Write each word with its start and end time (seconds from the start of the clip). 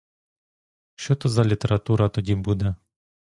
Що 0.95 1.15
то 1.15 1.29
за 1.29 1.43
література 1.45 2.09
тоді 2.09 2.35
буде? 2.35 2.75